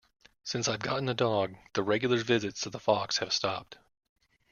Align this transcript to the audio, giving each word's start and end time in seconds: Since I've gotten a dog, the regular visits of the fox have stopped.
Since 0.43 0.67
I've 0.67 0.79
gotten 0.79 1.07
a 1.09 1.13
dog, 1.13 1.53
the 1.73 1.83
regular 1.83 2.23
visits 2.23 2.65
of 2.65 2.71
the 2.71 2.79
fox 2.79 3.19
have 3.19 3.31
stopped. 3.31 3.77